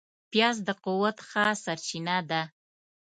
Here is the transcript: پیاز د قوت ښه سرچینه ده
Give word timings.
پیاز 0.31 0.57
د 0.67 0.69
قوت 0.83 1.17
ښه 1.29 1.45
سرچینه 1.63 2.17
ده 2.29 2.41